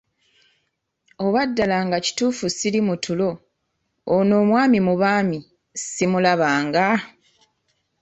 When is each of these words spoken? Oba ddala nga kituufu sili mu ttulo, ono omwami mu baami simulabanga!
Oba 1.25 1.41
ddala 1.49 1.77
nga 1.85 1.97
kituufu 2.05 2.45
sili 2.57 2.79
mu 2.87 2.93
ttulo, 2.97 3.29
ono 4.15 4.33
omwami 4.43 4.79
mu 4.87 4.93
baami 5.01 5.39
simulabanga! 5.91 6.85